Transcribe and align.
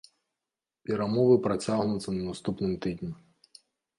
Перамовы 0.89 1.35
працягнуцца 1.45 2.09
на 2.15 2.23
наступным 2.31 2.73
тыдні. 2.87 3.11